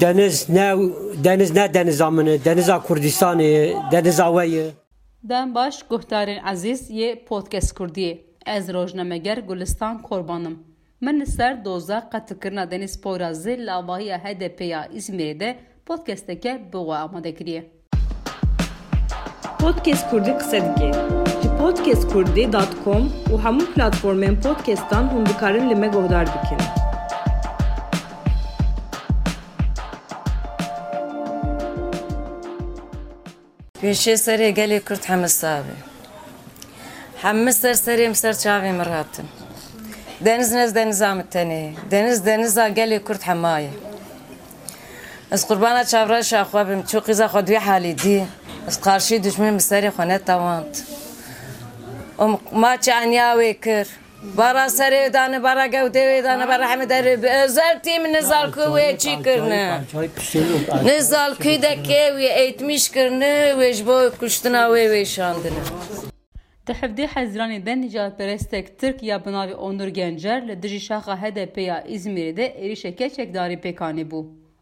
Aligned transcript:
Deniz 0.00 0.48
ne 0.48 0.74
deniz 1.24 1.54
ne 1.54 1.74
deniz 1.74 2.00
amını, 2.00 2.44
deniz 2.44 2.70
Kurdistan'ı, 2.86 3.72
deniz 3.92 4.20
avayı. 4.20 4.72
Den 5.22 5.54
baş 5.54 5.82
guhdarên 5.82 6.52
ezîz 6.52 6.90
yê 6.90 7.24
podcast 7.24 7.78
Kurdiyê. 7.78 8.18
Ez 8.46 8.72
rojnameger 8.72 9.38
Gulistan 9.38 10.02
Korbanım. 10.02 10.58
Min 11.00 11.20
li 11.20 11.26
ser 11.26 11.64
doza 11.64 12.10
qetikirina 12.10 12.70
Deniz 12.70 12.96
Poyrazê 13.02 13.66
li 13.66 13.72
avahiya 13.72 14.18
HDP 14.18 14.60
ya 14.60 14.86
İzmirê 14.86 15.40
de 15.40 15.56
podcasteke 15.86 16.68
bi 16.72 16.78
we 16.78 16.94
amade 16.94 17.34
kiriye. 17.34 17.70
Podcast 19.58 20.10
Kurdî 20.10 20.38
qise 20.38 20.74
dike. 20.76 20.92
Ji 21.42 21.48
podcastkurdî.com 21.58 23.12
û 23.32 23.42
hemû 23.42 23.64
platformên 23.74 24.40
podcastan 24.40 25.04
hûn 25.04 25.26
dikarin 25.26 25.70
li 25.70 25.74
me 25.74 25.86
guhdar 25.88 26.26
bikin. 26.26 26.75
پیشی 33.80 34.16
سری 34.16 34.52
كرت 34.80 35.06
کرد 35.06 35.26
صابي 35.26 35.76
حمس 37.22 37.56
سر 37.62 37.74
سري 37.74 38.08
مسر 38.08 38.32
شافي 38.32 38.72
مراتم 38.72 39.26
دنز 40.20 40.54
نز 40.54 40.70
دنز 40.70 41.02
عمتني 41.02 41.74
دنز 41.90 42.18
دنز 42.18 42.58
قالي 42.58 42.98
كرت 42.98 43.22
حماية 43.22 43.70
اس 45.32 45.44
قربانة 45.44 45.84
شابراش 45.84 46.34
أخوة 46.34 46.62
بمتشو 46.62 47.00
قيزة 47.00 47.26
خدوي 47.26 47.58
حالي 47.58 47.92
دي 47.92 48.24
اس 48.68 48.78
قارشي 48.78 49.18
دشمن 49.18 49.52
مساري 49.52 49.90
خونات 49.90 50.26
طوانت 50.26 50.76
وما 52.52 52.76
تشعني 52.76 53.34
ويكر 53.34 53.86
ئەنیاوێ 54.15 54.15
کرد 54.21 54.37
بارا 54.37 54.67
سەرێ 54.77 55.03
دانە 55.15 55.39
بارا 55.45 55.65
گەوتێوێ 55.75 56.19
دانە 56.27 56.45
بەرە 56.51 56.65
هەمە 56.71 56.85
دەرێ 56.93 57.13
ئەزەرتی 57.37 57.95
من 58.03 58.11
نزار 58.17 58.47
کوێ 58.55 58.97
چی 59.01 59.13
کردنە 59.25 59.65
نزال 60.89 61.31
کوی 61.43 61.57
دەکێوی 61.67 62.29
ئەیتمیشکردنە 62.37 63.33
وێژ 63.59 63.79
بۆ 63.87 63.97
کوشتنا 64.19 64.63
وێ 64.73 64.85
وێشاندنە. 64.93 65.63
Di 66.67 66.73
hevdê 66.81 67.05
Hezranê 67.15 67.59
de 67.65 67.73
nijadperestek 67.81 68.65
Tirk 68.79 69.03
ya 69.03 69.17
bi 69.25 69.29
navê 69.29 69.55
Onur 69.67 69.87
Gencer 69.87 70.39
li 70.47 70.55
dijî 70.63 70.79
şaxa 70.87 71.15
HDP 71.21 71.57
ya 71.71 71.77
İzmirê 71.95 72.37
de 72.37 72.45
êrişeke 72.63 73.07
çekdarî 73.17 73.57
pêkanê 73.65 74.05
bû. 74.11 74.21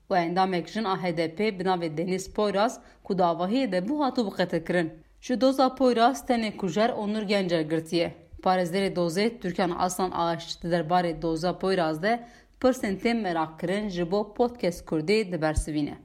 û 0.10 0.12
endamek 0.26 0.68
jin 0.74 0.84
a 0.84 0.96
HDP 1.04 1.40
bi 1.58 1.64
navê 1.70 1.98
Deniz 1.98 2.26
Poyraz 2.36 2.74
ku 3.06 3.14
davahiyê 3.14 3.72
de 3.72 3.80
bû 3.88 3.96
hatû 4.04 4.22
biqetekirin. 4.28 4.90
Ji 5.22 5.42
doza 5.42 5.76
Poyraz 5.76 6.18
tenê 6.28 6.58
kujer 6.58 6.90
Onur 6.90 7.22
Gencer 7.22 7.62
girtiye. 7.62 8.23
Parêzerê 8.45 8.97
dozê 8.97 9.41
Türkan 9.41 9.71
Aslan 9.79 10.11
Ağaç 10.11 10.63
di 10.63 10.67
derbarê 10.69 11.23
doza 11.23 11.59
Poyraz 11.59 12.03
de 12.03 12.25
pirsên 12.61 12.97
têm 13.03 13.21
merakkirin 13.21 13.89
ji 13.89 14.11
bo 14.11 14.35
podcast 14.35 14.87
Kurdî 14.87 15.33
dibersivîne. 15.33 15.99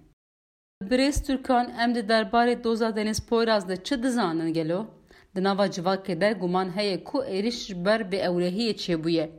Birêz 0.84 1.26
Türkan 1.26 1.74
em 1.84 1.96
di 1.96 2.00
derbarê 2.00 2.64
doza 2.64 2.96
Deniz 2.96 3.20
Poyraz 3.20 3.70
de 3.70 3.84
çi 3.84 4.04
dizanin 4.04 4.54
gelo? 4.54 4.88
Di 5.36 5.44
nava 5.44 5.66
civakê 5.66 6.22
de 6.22 6.32
guman 6.32 6.76
heye 6.78 7.04
ku 7.04 7.18
êriş 7.18 7.68
ji 7.68 7.86
ber 7.86 8.02
bê 8.02 8.18
ewlehiyê 8.28 8.74
çêbûye. 8.74 9.30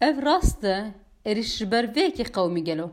Ev 0.00 0.22
rast 0.22 0.64
e 0.64 0.94
êriş 1.24 1.58
ji 1.58 1.70
ber 1.70 1.84
gelo. 1.84 2.90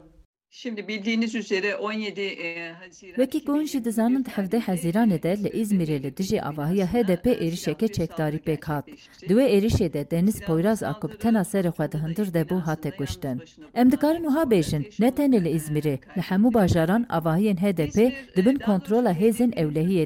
Şimdi 0.58 0.88
bildiğiniz 0.88 1.36
üzere 1.36 1.75
17 1.75 2.22
e, 2.22 2.72
Haziran 2.72 3.16
Wekî 3.16 3.45
ku 3.45 3.52
hûn 3.53 3.66
jî 3.66 3.86
dizanin 3.86 4.25
di 4.25 4.30
hevdê 4.30 4.59
Hezîranê 4.59 5.23
de 5.23 5.44
li 5.44 5.48
İzmirê 5.48 6.03
li 6.03 6.17
dijî 6.17 6.44
avahiya 6.44 6.94
HDP 6.94 7.25
êrişeke 7.25 7.88
çekdarî 7.92 8.38
pêk 8.38 8.64
hat. 8.66 8.88
Di 9.30 9.33
wê 9.33 9.48
êrişê 9.58 9.94
de 9.94 10.11
Deniz 10.11 10.42
Poyraz 10.42 10.83
a 10.83 10.94
ku 11.00 11.09
bi 11.09 11.17
tena 11.17 11.42
serê 11.42 11.70
xwe 11.70 11.92
di 11.92 11.98
hindir 11.98 12.33
de 12.33 12.42
bû 12.42 12.59
hate 12.59 12.92
kuştin. 12.92 13.42
Em 13.73 13.92
dikarin 13.92 14.23
wiha 14.23 14.44
bêjin 14.44 14.83
ne 15.00 15.09
tenê 15.09 15.44
li 15.45 15.50
İzmirê 15.50 15.98
li 16.17 16.22
hemû 16.22 16.53
bajaran 16.53 17.06
avahiyên 17.09 17.58
HDP 17.64 17.98
dibin 18.36 18.56
kontrola 18.56 19.11
hêzên 19.11 19.52
ewlehiyê 19.61 20.06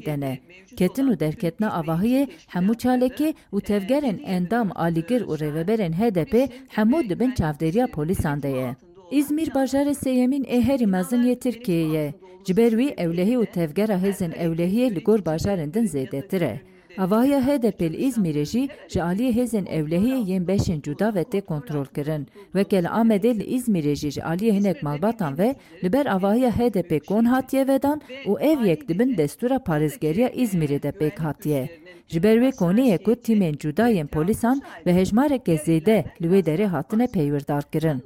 ye. 9.10 9.18
İzmir 9.18 9.48
bajarê 9.48 9.94
sêyemîn 9.94 10.44
ê 10.44 10.60
herî 10.62 10.86
mezin 10.86 11.22
yê 11.22 11.36
Tirkiyeyê. 11.44 12.12
Ji 12.46 12.56
ber 12.56 12.70
wî 12.70 12.88
ewlehî 13.04 13.36
û 13.42 13.46
tevgera 13.46 13.96
hêzên 14.04 14.32
ewlehiyê 14.44 14.94
li 14.94 15.00
gor 15.00 15.18
bajarên 15.18 15.74
din 15.74 15.86
zêdetir 15.86 16.44
e. 16.44 16.60
Avahiya 16.98 17.46
HDP 17.46 17.80
li 17.80 17.96
İzmirê 18.06 18.44
jî 18.44 18.68
ji 18.88 19.00
aliyê 19.00 19.32
hêzên 19.32 19.66
ewlehiyê 19.66 20.28
yên 20.28 20.44
beşên 20.44 20.82
cuda 20.82 21.14
ve 21.14 21.22
tê 21.22 21.40
kontrol 21.40 21.84
kirin. 21.84 22.26
Weke 22.52 22.82
li 22.82 22.86
Amedê 22.86 23.38
li 23.38 23.44
İzmirê 23.56 23.94
jî 23.94 24.10
ji 24.10 24.20
aliyê 24.20 24.52
hinek 24.52 24.82
malbatan 24.82 25.38
ve 25.38 25.54
li 25.84 25.92
ber 25.92 26.06
avahiya 26.06 26.50
HDP 26.58 27.06
kon 27.06 27.24
hatiye 27.24 27.68
vedan 27.68 28.02
û 28.26 28.40
ev 28.40 28.60
yek 28.66 28.88
dibin 28.88 29.14
destûra 29.14 29.58
parêzgeriya 29.58 30.30
İzmirê 30.32 30.82
de 30.82 30.88
pêk 30.88 31.18
hatiye. 31.18 31.79
Ji 32.10 32.22
ber 32.22 32.36
wê 32.42 32.50
koniyê 32.60 32.98
ku 33.04 33.12
tîmên 33.24 33.54
cudayên 33.62 34.06
polîsan 34.14 34.62
ve 34.86 34.92
hejmareke 34.94 35.54
zêde 35.54 35.98
li 36.22 36.26
wê 36.32 36.40
derê 36.48 36.66
hatine 36.66 37.06
peywirdar 37.06 37.62
kirin. 37.72 37.98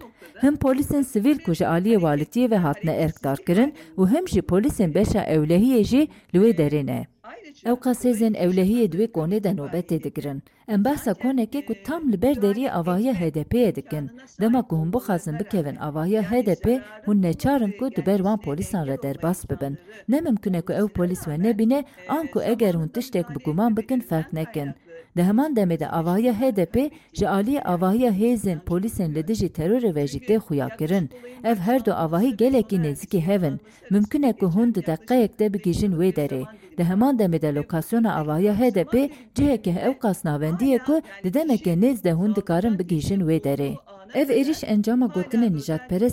Him 0.42 0.54
polîsên 0.54 1.04
sivîl 1.12 1.38
ku 1.44 1.52
ji 1.54 1.64
aliyê 1.64 1.98
walitiyê 2.04 2.50
ve 2.50 2.56
hatine 2.56 2.92
erkdar 2.92 3.38
kirin 3.46 3.74
û 3.96 4.02
him 4.12 4.28
jî 4.28 4.40
polîsên 4.40 4.94
beşa 4.94 5.22
ewlehiyê 5.34 5.84
jî 5.84 6.08
li 6.34 6.38
wê 6.38 6.50
derê 6.60 6.86
ne. 6.86 7.13
Ew 7.64 7.76
qasêzên 7.84 8.34
ewlehiyê 8.44 8.92
di 8.92 8.96
wê 8.98 9.06
konê 9.16 9.44
de 9.44 9.50
nobetê 9.50 10.02
digirin. 10.04 10.42
Em 10.68 10.84
behsa 10.84 11.12
konekê 11.12 11.66
ku 11.66 11.74
tam 11.86 12.12
li 12.12 12.22
ber 12.22 12.36
deriyê 12.36 12.70
avahiya 12.70 13.14
HDP'ye 13.20 13.74
dikin. 13.74 14.10
Dema 14.40 14.62
ku 14.68 14.76
hûn 14.76 14.92
bixwazin 14.92 15.38
bikevin 15.40 15.76
avahiya 15.76 16.22
HDP 16.22 16.66
hûn 17.06 17.22
neçarin 17.22 17.72
ku 17.78 17.90
di 17.96 18.06
ber 18.06 18.16
wan 18.16 18.38
polîsan 18.38 18.86
re 18.86 19.02
derbas 19.02 19.50
bibin. 19.50 19.78
Nemimkün 20.08 20.54
e 20.54 20.60
ku 20.60 20.72
ew 20.72 20.88
polîs 20.96 21.24
we 21.24 21.42
nebîne 21.42 21.84
an 22.08 22.26
ku 22.26 22.42
eger 22.42 22.74
hûn 22.74 22.88
tiştek 22.88 23.30
bi 23.30 23.38
guman 23.44 23.76
bikin 23.76 24.00
ferq 24.00 24.28
nekin. 24.32 24.68
Di 25.16 25.22
heman 25.22 25.54
demê 25.54 25.80
de 25.80 25.88
avahiya 25.88 26.34
HDP 26.40 26.76
ji 27.12 27.24
aliyê 27.24 27.62
avahiya 27.62 28.10
hêzên 28.10 28.58
polîsên 28.60 29.14
li 29.14 29.28
dijî 29.28 29.48
terorê 29.48 29.94
ve 29.94 30.38
xuya 30.38 30.68
kirin. 30.76 31.10
Ev 31.44 31.56
her 31.56 31.84
du 31.84 31.92
avahî 31.92 32.36
gelekî 32.36 32.76
nêzîkî 32.76 33.20
hevin. 33.20 33.60
Mümkün 33.90 34.22
e 34.22 34.32
ku 34.32 34.46
hûn 34.46 34.74
di 34.74 34.86
deqeyek 34.86 35.38
de 35.38 35.46
bigîjin 35.54 35.92
wê 35.92 36.12
derê. 36.16 36.44
Di 36.78 36.84
heman 36.84 37.18
demê 37.18 37.42
de 37.42 37.54
lokasyona 37.54 38.14
avahiya 38.20 38.54
HDP 38.60 38.94
ciheke 39.34 39.70
ew 39.70 39.94
qasnavendiyê 40.02 40.78
ku 40.86 41.02
di 41.24 41.34
demeke 41.34 41.74
nêz 41.74 42.04
de 42.04 42.10
hûn 42.10 42.36
dikarin 42.36 42.78
bigîjin 42.78 43.20
wê 43.28 43.38
derê. 43.46 43.72
Ev 44.14 44.28
êriş 44.30 44.64
encama 44.64 45.06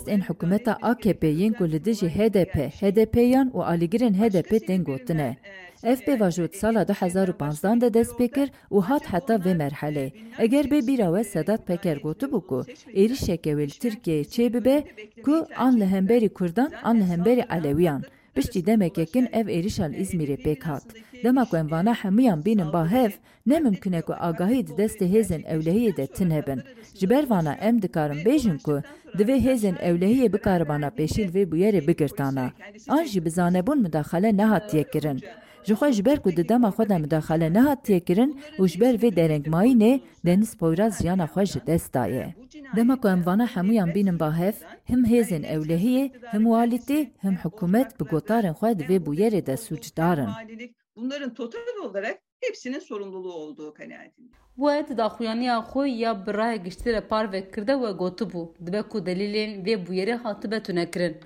ên 0.07 0.21
hikûmeta 0.27 0.73
AKP'yên 0.81 1.53
ku 1.53 1.71
li 1.71 1.85
dijî 1.85 2.09
HDP, 2.09 2.55
HDPyan 2.81 3.47
û 3.57 3.59
alîgirên 3.71 4.13
HDP 4.13 4.67
tên 4.67 4.83
gotine. 4.83 5.37
Ev 5.83 5.95
pêvajot 5.95 6.55
sala 6.55 6.85
2015 6.85 7.81
de 7.81 7.93
dest 7.93 8.11
pê 8.19 8.27
kir 8.27 8.49
û 8.71 8.81
hat 8.81 9.13
heta 9.13 9.35
vê 9.35 9.53
merhelê. 9.57 10.11
Eger 10.39 10.65
bê 10.65 10.87
bîra 10.87 11.05
we 11.05 11.23
Sedat 11.23 11.67
Peker 11.67 11.97
gotibû 11.97 12.47
ku 12.47 12.63
êrişeke 12.93 13.51
wê 13.57 13.65
li 13.67 13.77
Tirkiyeyê 13.81 14.23
çê 14.23 14.53
bibe 14.53 14.83
ku 15.23 15.45
an 15.57 15.79
li 15.79 16.29
Kurdan 16.29 16.71
an 16.83 16.99
li 16.99 17.05
hemberî 17.05 17.43
Alewiyan. 17.49 18.03
Piştî 18.35 18.65
demekekin 18.65 19.27
ev 19.39 19.47
êrişa 19.57 19.85
li 19.91 19.95
İzmîrê 20.03 20.37
pêk 20.45 20.61
hat. 20.63 20.83
Dema 21.23 21.45
ku 21.45 21.57
em 21.57 21.71
vana 21.71 21.93
hemûyan 21.93 22.45
bînin 22.45 22.73
ba 22.73 22.91
hev, 22.91 23.11
nemimkün 23.45 23.93
e 23.93 24.01
ku 24.01 24.13
agahî 24.27 24.67
di 24.67 24.71
destê 24.71 25.05
hêzên 25.13 25.43
ewlehiyê 25.53 25.97
de 25.97 26.07
tin 26.07 26.29
hebin. 26.31 26.59
Ji 26.99 27.09
ber 27.09 27.29
vana 27.29 27.53
em 27.53 27.81
dikarin 27.81 28.21
bêjin 28.25 28.57
ku 28.65 28.81
divê 29.17 29.37
hêzên 29.47 29.75
ewlehiyê 29.89 30.33
bikaribana 30.33 30.87
pêşîl 30.87 31.29
vê 31.35 31.43
bûyerê 31.51 31.87
bigirtana. 31.87 32.51
An 32.87 33.03
jî 33.03 33.25
bi 33.25 33.29
zanebûn 33.29 33.79
midaxele 33.85 34.37
nehatiye 34.37 34.83
kirin. 34.83 35.19
Ji 35.63 35.73
xwe 35.75 35.91
ji 35.93 36.03
ber 36.05 36.19
ku 36.23 36.29
di 36.37 36.43
dema 36.49 36.69
xwe 36.75 36.85
de 36.89 36.97
midaxele 37.03 37.47
nehatiye 37.53 37.99
kirin 38.07 38.31
û 38.61 38.67
ji 38.67 38.77
ber 38.81 38.95
vê 39.01 39.09
derengmayînê 39.19 40.01
Deniz 40.25 40.51
Poyraz 40.59 40.93
jiyana 41.01 41.27
xwe 41.33 41.45
ji 41.45 41.59
dest 41.67 41.93
daye. 41.93 42.35
Dema 42.75 42.95
ku 43.01 43.07
em 43.07 43.25
vana 43.25 43.45
hemûyan 43.45 43.89
bînin 43.95 44.19
ba 44.19 44.29
hev, 44.39 44.55
him 44.89 45.01
hêzên 45.05 45.43
ewlehiyê, 45.55 46.05
him 46.33 46.43
walîtê, 46.43 46.99
him 47.23 47.35
hikûmet 47.43 47.99
bi 47.99 48.03
gotarên 48.03 48.53
xwe 48.59 48.69
divê 48.79 48.97
bûyerê 49.05 49.45
de 49.45 49.57
sûcdarin. 49.57 50.27
valilik 50.27 50.75
bunların 50.95 51.33
total 51.33 51.59
olarak 51.83 52.17
hepsinin 52.41 52.79
sorumluluğu 52.79 53.33
olduğu 53.33 53.73
kanaatindeyim. 53.73 54.31
We 54.55 54.87
di 54.87 54.97
daxuyaniya 54.97 55.59
xwe 55.59 55.89
ya 55.89 56.25
bi 56.25 56.31
rahê 56.31 56.63
giştî 56.63 56.93
re 56.93 57.01
parve 57.01 57.51
kirde 57.51 57.73
we 57.73 57.89
gotibû 58.01 58.65
dibe 58.65 58.81
ku 58.81 58.97
delîlên 58.97 59.65
vê 59.65 59.85
bûyerê 59.85 60.15
hatibe 60.15 60.63
tunekirin. 60.63 61.17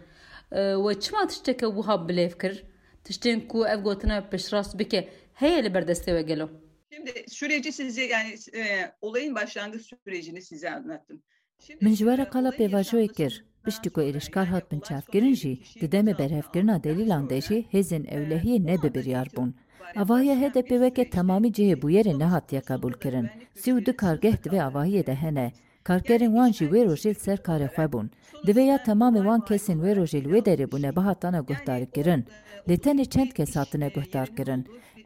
We 0.85 0.99
çima 0.99 1.27
tişteke 1.27 1.65
wiha 1.65 1.95
bilêv 2.07 2.37
kir? 2.41 2.74
Tiştên 3.05 3.47
ku 3.47 3.67
ev 3.67 3.79
gotina 3.83 4.29
piştrast 4.31 4.79
bike 4.79 5.09
heye 5.33 5.63
li 5.63 5.73
ber 5.73 5.83
destê 5.83 6.11
we 6.17 6.21
gelo. 6.21 6.49
Şimdi 6.93 7.11
süreci 7.27 7.71
size 7.71 8.05
yani 8.05 8.35
e, 8.55 8.91
olayın 9.01 9.35
başlangıç 9.35 9.81
sürecini 10.05 10.41
size 10.41 10.69
anlattım. 10.71 11.21
Şimdi 11.59 11.85
Min 11.85 11.91
ji 11.91 11.97
were 11.97 12.29
qala 12.29 12.49
olayın 12.49 12.59
pêvajoyê 12.59 13.13
kir. 13.13 13.45
Piştî 13.65 13.89
ku 13.89 14.01
êrişkar 14.01 14.45
hat 14.45 14.71
bin 14.71 14.79
çavkirin 14.79 15.33
jî, 15.33 15.59
di 15.81 15.85
demê 15.85 16.17
berhevkirina 16.17 16.83
delîlan 16.83 17.29
de 17.29 17.41
jî 17.41 17.65
hêzên 17.73 18.05
ewlehiyê 18.15 18.65
ne 18.65 18.81
bibiryar 18.83 19.27
bûn. 19.27 19.53
Avahiya 19.95 20.35
HDP 20.41 20.69
weke 20.69 21.09
temamî 21.09 21.49
cihê 21.51 21.75
bûyerê 21.81 22.19
nehatiye 22.19 22.61
qebûl 22.61 22.99
kirin. 22.99 23.29
Sî 23.55 23.71
û 23.71 23.85
du 23.85 23.97
kargeh 23.97 24.33
divê 24.33 24.59
avahiyê 24.69 25.05
de 25.05 25.15
hene. 25.15 25.51
Քարկերին 25.85 26.31
ուանջի 26.33 26.65
վերոշիլ 26.71 27.17
սեր 27.21 27.41
կարեխվեբուն։ 27.45 28.05
Դվեյա 28.47 28.77
թմամի 28.85 29.21
ուան 29.21 29.43
քեսին 29.49 29.83
վերոշիլ 29.85 30.29
վեդերեբուն 30.31 30.87
է 30.89 30.91
բահատանը 30.97 31.41
գոհտարկերն։ 31.51 32.23
Լետենի 32.71 33.05
չենտ 33.05 33.35
քես 33.37 33.53
հատնե 33.59 33.89
գոհտարկերն։ 33.97 34.63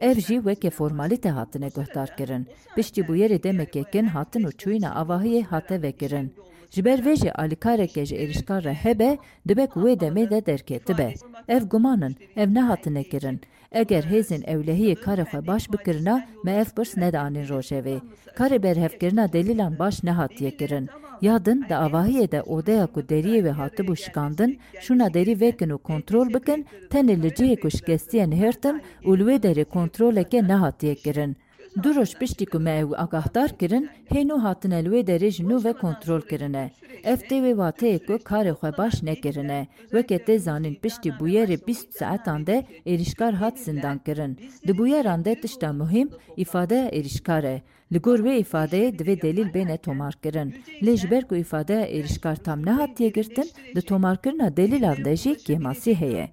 Էվժի 0.10 0.38
վեկե 0.46 0.72
ֆորմալիտե 0.80 1.34
հատնե 1.36 1.72
գոհտարկերն։ 1.76 2.46
Պիշտի 2.80 3.06
բույերի 3.10 3.40
դեմեկեկեն 3.50 4.12
հատն 4.16 4.48
ու 4.48 4.56
չույնա 4.56 4.94
ավահի 5.04 5.42
հատե 5.52 5.82
վեկերն։ 5.84 6.32
Ji 6.72 6.86
ber 6.86 7.00
vê 7.06 7.16
ji 7.16 8.16
êrişkar 8.16 8.74
hebe 8.74 9.18
dibe 9.48 9.66
ku 9.68 9.80
wê 9.80 10.00
demê 10.00 10.30
de 10.30 10.46
derketibe. 10.46 11.14
Ev 11.48 11.64
gumanin, 11.64 12.16
ev 12.36 12.54
nehatine 12.54 13.04
kirin. 13.04 13.42
Eger 13.72 14.04
hêzên 14.04 14.44
ewlehiyê 14.54 14.96
karê 14.96 15.24
xwe 15.24 15.48
baş 15.48 15.72
bikirina 15.72 16.26
me 16.44 16.52
ev 16.52 16.66
pirs 16.76 16.98
nedanîn 16.98 17.46
rojevê. 17.46 18.00
Karê 18.38 18.64
berhevkirina 18.64 19.34
delîlan 19.34 19.80
baş 19.80 20.04
nehatiye 20.04 20.52
kirin. 20.58 20.90
Yadin 21.22 21.66
di 21.70 21.74
avahiyê 21.74 22.32
de 22.32 22.42
odeya 22.42 22.88
ku 22.88 23.00
deriyê 23.00 23.40
wê 23.46 23.52
hatibû 23.52 23.96
şikandin, 23.98 24.60
şûna 24.82 25.14
derî 25.14 25.40
vekin 25.40 25.70
û 25.70 25.78
kontrol 25.78 26.28
bikin, 26.34 26.66
tenê 26.90 27.24
li 27.24 27.28
cihê 27.28 27.60
ku 27.60 27.72
şikestiye 27.72 28.30
nihirtin 28.30 28.82
û 29.04 29.18
li 29.18 29.24
wê 29.24 29.38
derê 29.44 29.66
kontroleke 29.66 30.48
nehatiye 30.48 30.96
kirin. 30.96 31.38
Du 31.76 31.96
roj 31.96 32.12
piştî 32.20 32.46
ku 32.46 32.60
me 32.60 32.74
ew 32.82 32.92
agahdar 33.04 33.50
kirin, 33.60 33.90
hênû 34.14 34.36
hatine 34.46 34.80
li 34.86 34.90
wê 34.94 35.02
derê 35.10 35.30
ji 35.36 35.44
nû 35.50 35.64
ve 35.66 35.74
kontrol 35.74 36.22
kirine. 36.22 36.72
Ev 37.04 37.20
tê 37.30 37.38
wê 37.44 37.54
wateyê 37.62 38.00
ku 38.06 38.14
karê 38.30 38.54
xwe 38.60 38.78
baş 38.78 39.04
nekirine. 39.04 39.68
Wekê 39.94 40.18
tê 40.26 40.36
zanîn 40.40 40.76
piştî 40.84 41.10
bûyerê 41.10 41.68
bîst 41.68 41.90
saetan 42.00 42.48
de 42.48 42.66
êrişkar 42.86 43.34
hat 43.42 43.60
zindan 43.60 43.98
kirin. 44.06 44.34
Di 44.68 44.72
bûyeran 44.78 45.26
de 45.26 45.42
tişta 45.42 45.74
muhîm 45.74 46.10
îfadeya 46.38 46.90
êrişkar 46.90 47.46
e. 47.48 47.62
Li 47.94 48.00
gor 48.00 48.20
vê 48.20 48.34
îfadeyê 48.44 48.98
divê 48.98 49.22
delîl 49.22 49.50
bêne 49.54 49.78
tomar 49.78 50.14
kirin. 50.24 50.50
Lê 50.86 50.98
ji 50.98 51.12
ber 51.12 51.24
ku 51.28 51.36
îfadeya 51.36 51.86
êrişkar 51.98 52.36
tam 52.36 52.66
nehatiye 52.66 53.10
girtin, 53.10 53.48
di 53.76 53.82
tomarkirina 53.82 54.58
delîlan 54.58 55.06
de 55.06 55.16
jî 55.16 55.32
kêmasî 55.46 55.94
heye. 56.02 56.30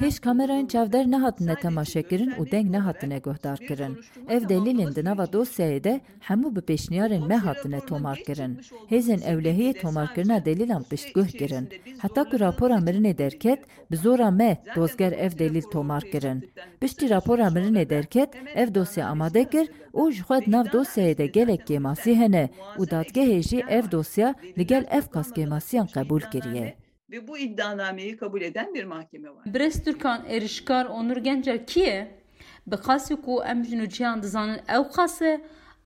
Hêj 0.00 0.16
kamerayên 0.24 0.68
çavdar 0.68 1.10
nehatine 1.10 1.54
temaşekirin 1.54 2.30
û 2.30 2.50
deng 2.52 2.70
nehatine 2.70 3.18
guhdar 3.18 3.58
kirin. 3.58 3.94
Ev 4.28 4.42
delîlên 4.42 4.94
di 4.96 5.04
nava 5.04 5.24
dosyayê 5.24 5.84
de 5.84 6.00
hemû 6.20 6.56
bi 6.56 6.60
pêşniyarên 6.60 7.26
me 7.28 7.36
hatine 7.36 7.80
tomar 7.80 8.18
kirin. 8.26 8.52
Hêzên 8.90 9.20
ewlehiyê 9.30 9.80
tomarkirina 9.80 10.44
delîlan 10.44 10.82
piştguh 10.82 11.28
kirin. 11.38 11.68
Heta 12.02 12.24
ku 12.24 12.40
rapora 12.40 12.78
mirinê 12.86 13.18
derket, 13.18 13.60
bi 13.90 13.96
zora 13.96 14.30
me 14.30 14.56
dozger 14.76 15.12
ev 15.12 15.38
delîl 15.38 15.66
tomar 15.72 16.02
kirin. 16.12 16.38
Piştî 16.80 17.10
rapora 17.10 17.46
mirinê 17.46 17.90
derket, 17.90 18.30
ev 18.54 18.74
dosya 18.74 19.06
amade 19.06 19.44
kir 19.44 19.66
û 19.94 20.12
ji 20.12 20.22
xwe 20.22 20.38
nav 20.46 20.64
dosyayê 20.64 20.95
de 20.96 21.26
gelek 21.26 21.62
kêmasî 21.68 22.14
hene 22.14 22.50
û 22.78 22.82
dadgehê 22.90 23.42
jî 23.42 23.60
ev 23.68 23.90
dosya 23.90 24.34
li 24.58 24.66
gel 24.66 24.84
ev 24.90 25.02
kas 25.14 25.28
kêmasiyan 25.36 25.88
qebûl 25.94 26.30
kiriye. 26.32 26.76
Ve 27.10 27.28
bu 27.28 27.38
iddianameyi 27.38 28.16
kabul 28.16 28.42
eden 28.42 28.74
bir 28.74 28.84
mahkeme 28.84 29.30
var. 29.30 29.54
Brez 29.54 29.84
Türkan 29.84 30.24
êrişkar 30.24 30.86
Onur 30.86 31.16
Gencer 31.16 31.66
kî 31.66 31.80
ye? 31.80 32.20
Bi 32.66 32.76
qasî 32.76 33.16
ku 33.24 33.42
em 33.50 33.64
ji 33.64 33.76
nû 33.76 33.88
cihan 33.88 34.22
dizanin 34.22 34.60
ew 34.76 34.84
qas 34.96 35.22
e 35.22 35.40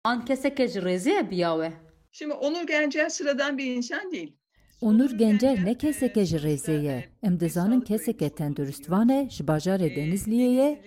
an 0.04 0.24
keseke 0.24 0.68
ji. 0.68 0.80
Şimdi 2.12 2.34
Onur 2.34 2.66
Gencer 2.66 3.08
sıradan 3.08 3.58
bir 3.58 3.76
insan 3.76 4.12
değil. 4.12 4.36
Onur 4.80 5.10
Gencer 5.18 5.64
ne 5.64 5.74
keseke 5.74 6.24
ji 6.24 6.36
rêzê 6.36 6.82
ye. 6.82 7.04
Em 7.22 7.40
dizanin 7.40 7.80
keseke 7.80 8.28
tenduristvan 8.28 9.08
e 9.08 9.28
ji 9.30 9.44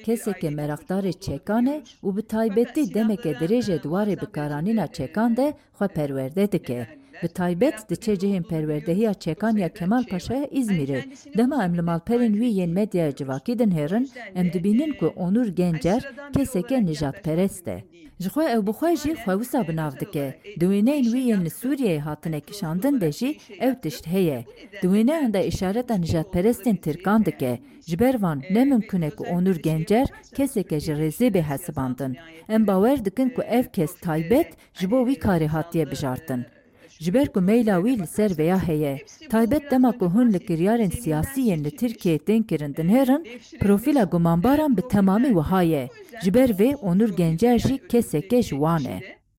keseke 0.06 0.48
merakdarê 0.48 1.13
çekan 1.19 1.66
e 1.66 1.84
û 2.04 2.18
bi 2.18 2.22
taybetî 2.22 2.94
demeke 2.94 3.31
dirêjê 3.31 3.78
dwarê 3.84 4.22
bikaranîna 4.22 4.88
çekan 4.88 5.38
de 5.38 5.54
xwe 5.74 5.88
perwerde 5.88 6.51
dike. 6.51 7.03
Bi 7.21 7.27
taybet 7.27 7.89
diçe 7.89 8.19
cihên 8.19 8.44
perwerdehiya 8.44 9.13
çekan 9.13 9.57
ya 9.57 9.74
Kemal 9.74 10.04
Paşa'ya 10.04 10.45
İzmir'e. 10.51 11.06
Dema 11.38 11.65
em 11.65 11.77
li 11.77 11.81
malperên 11.81 12.33
wî 12.33 12.45
yên 12.45 12.69
medyaya 12.69 13.15
civakî 13.15 13.60
din 13.60 13.71
herin, 13.71 14.10
em 14.36 14.54
dibînin 14.54 14.94
ku 14.94 15.07
Onur 15.07 15.48
Gencer 15.48 16.01
keseke 16.33 16.86
nijadperest 16.86 17.68
e. 17.68 17.83
Ji 18.19 18.30
xwe 18.30 18.45
ew 18.56 18.62
bi 18.68 18.71
xwe 18.71 18.95
jî 18.95 19.12
xwewisa 19.24 19.68
binav 19.68 20.00
dike. 20.00 20.39
Di 20.60 20.65
wêneyên 20.65 21.04
wî 21.13 21.21
yên 21.30 21.42
li 21.45 21.50
Sûriyeyê 21.50 22.00
hatine 22.00 22.39
kişandin 22.39 23.01
de 23.01 23.12
jî 23.12 23.38
ew 23.59 23.75
tişt 23.81 24.07
heye. 24.07 24.45
Di 24.81 24.88
wêneyan 24.88 25.33
de 25.33 25.48
îşareta 25.48 25.95
nijadperestên 25.95 26.75
Tirkan 26.75 27.25
dike. 27.25 27.59
Ji 27.88 28.00
ber 28.00 28.21
van 28.21 28.42
e 29.01 29.09
ku 29.09 29.24
Onur 29.24 29.56
Gencer 29.56 30.07
keseke 30.36 30.80
ji 30.80 30.92
rêzê 30.92 31.33
bê 31.33 31.42
hesibandin. 31.42 32.18
Em 32.50 32.68
bawer 32.68 33.06
dikin 33.06 33.30
ku 33.30 33.42
ev 33.42 33.63
kes 33.63 33.95
taybet 33.95 34.50
ji 34.74 34.92
bo 34.92 35.07
wî 35.07 35.19
karê 35.19 35.48
hatiye 35.48 35.92
bijartin. 35.92 36.45
Ji 37.04 37.14
ber 37.14 37.28
ku 37.34 37.42
meyla 37.42 37.76
wî 37.86 37.94
li 38.02 38.08
ser 38.08 38.32
veya 38.38 38.60
heye. 38.68 38.94
Taybet 39.30 39.72
dema 39.72 39.92
ku 40.00 40.06
hûn 40.14 40.28
li 40.34 40.40
kiryarên 40.48 40.94
siyasî 41.02 41.42
yên 41.42 41.64
li 41.66 41.72
Tirkiye 41.80 42.18
tên 42.18 42.44
kirin 42.50 42.74
din 42.78 42.90
herin, 42.96 43.22
profîla 43.60 44.04
gumanbaran 44.04 44.78
bi 44.78 44.82
temamî 44.82 45.28
wiha 45.38 45.62
ye. 45.62 45.90
Ji 46.24 46.34
ber 46.34 46.50
vê 46.50 46.76
Onur 46.76 47.10
Gencer 47.20 47.58
jî 47.60 47.88
keseke 47.88 48.42
ji 48.42 48.50
wan 48.50 48.86
e. 48.86 48.98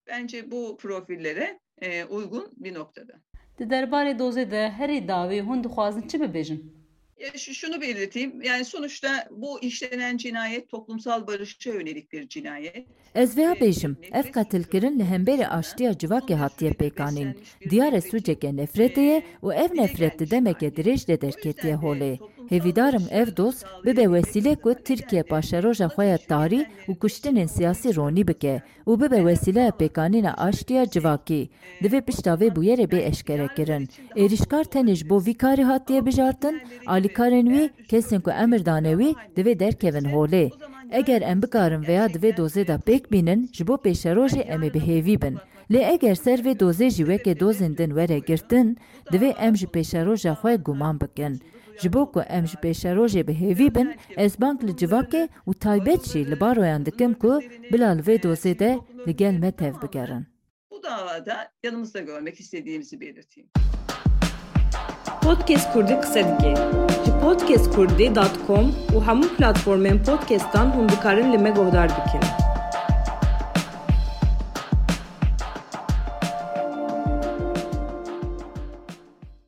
Bence 0.09 0.51
bu 0.51 0.77
profillere 0.77 1.59
e, 1.83 2.05
uygun 2.05 2.47
bir 2.57 2.75
noktada. 2.75 3.13
Di 3.59 3.65
derbarê 3.65 4.19
dozê 4.19 4.51
de 4.51 4.71
herî 4.71 5.09
dawî 5.09 5.41
hûn 5.41 5.65
dixwazin 5.65 6.09
çi 6.09 6.17
bibêjin? 6.19 6.61
Şunu 7.37 7.81
belirteyim. 7.81 8.43
Yani 8.43 8.65
sonuçta 8.65 9.29
bu 9.31 9.61
işlenen 9.61 10.17
cinayet 10.17 10.69
toplumsal 10.69 11.27
barışa 11.27 11.71
yönelik 11.71 12.13
bir 12.13 12.29
cinayet. 12.29 12.87
Ez 13.15 13.37
vêya 13.39 13.55
bêjim, 13.61 13.95
ev 14.13 14.33
qatilkirin 14.33 14.99
li 14.99 15.03
hemberê 15.03 15.47
aştiya 15.47 15.93
civakê 15.93 16.35
hatiye 16.35 16.73
pêkanîn. 16.73 17.35
Diyar 17.71 17.93
e 17.93 18.01
sûceke 18.01 18.49
nefretê 18.49 19.01
ye 19.01 19.23
û 19.43 19.55
ev 19.55 19.71
nefret 19.83 20.19
di 20.19 20.31
demeke 20.31 20.69
dirêj 20.69 21.09
de 21.09 21.21
derketiye 21.21 21.75
holê. 21.75 22.19
Hêvîdarim 22.51 23.07
ev 23.11 23.37
dost 23.37 23.67
bibe 23.85 24.05
wesîle 24.05 24.55
ku 24.57 24.75
Tirkiye 24.75 25.23
paşeroja 25.23 25.87
xwe 25.95 26.05
ya 26.05 26.19
tarî 26.31 26.61
û 26.89 26.93
kuştinên 27.01 27.49
siyasî 27.57 27.97
ronî 27.97 28.29
bike 28.29 28.63
û 28.87 28.93
bibe 29.01 29.21
wesîleya 29.29 29.73
pêkanîna 29.81 30.33
aştiya 30.47 30.85
civakî. 30.87 31.43
Divê 31.83 32.01
pişta 32.07 32.33
vê 32.41 32.49
bûyerê 32.57 32.87
bê 32.93 33.01
eşkere 33.11 33.49
kirin. 33.57 33.89
Êrişkar 34.23 34.65
tenê 34.73 34.95
ji 34.95 35.11
bo 35.11 35.19
vî 35.27 35.35
karî 35.35 35.65
hatiye 35.65 36.07
bijartin, 36.07 36.61
alîkarên 36.87 37.47
wî 37.55 37.71
kesên 37.91 38.21
ku 38.21 38.31
emir 38.31 38.67
dane 38.67 38.93
wî 39.01 39.11
divê 39.37 39.59
derkevin 39.59 40.07
holê. 40.15 40.51
Eger 40.93 41.23
em 41.23 41.43
bikarin 41.43 41.83
veya 41.89 42.07
divê 42.07 42.31
dozê 42.37 42.67
da 42.67 42.75
pêk 42.75 43.13
bînin 43.13 43.51
ji 43.53 43.67
bo 43.67 43.75
pêşerojê 43.75 44.43
em 44.55 44.63
ê 44.63 44.71
bihêvî 44.77 45.23
bin. 45.23 45.37
Lê 45.71 45.93
eger 45.95 46.15
ser 46.15 46.39
vê 46.39 46.53
dozê 46.61 46.91
jî 46.91 47.05
wekê 47.05 47.41
dozên 47.41 47.77
din 47.79 47.91
were 47.97 48.19
girtin, 48.19 48.77
divê 49.13 49.31
em 49.39 49.57
ji 49.57 49.67
pêşeroja 49.67 50.33
xwe 50.41 50.57
guman 50.57 51.01
bikin. 51.01 51.41
Ji 51.81 51.93
bo 51.93 52.13
ku 52.13 52.21
em 52.21 52.47
ji 52.47 52.57
pêşerojê 52.57 53.23
bihêvî 53.29 53.75
bin, 53.75 53.95
ez 54.17 54.41
bank 54.41 54.65
li 54.65 54.73
civakê 54.81 55.29
û 55.47 55.55
taybet 55.55 56.05
jî 56.05 56.31
li 56.31 56.41
baroyan 56.41 56.87
dikim 56.87 57.15
ku 57.15 57.41
bila 57.73 57.91
li 57.91 58.03
vê 58.03 58.17
dozê 58.23 58.59
de 58.59 58.79
li 59.07 59.17
gel 59.17 59.35
me 59.39 59.51
tev 59.53 59.75
bigerin. 59.83 60.27
Bu 60.71 60.83
davada 60.83 61.53
yanımızda 61.63 62.01
görmek 62.01 62.41
istediğimizi 62.41 63.01
belirteyim. 63.01 63.51
Podcast 65.23 65.73
Kurdi 65.73 66.01
qise 66.01 66.25
dike. 66.25 66.55
Ji 67.05 67.13
podcastkurdî.com 67.23 68.67
û 68.95 68.97
hemû 69.07 69.27
platformên 69.37 70.05
podcastan 70.05 70.67
hûn 70.67 70.89
dikarin 70.89 71.33
li 71.33 71.39
me 71.39 71.51
guhdar 71.51 71.89
bikin. 71.89 72.44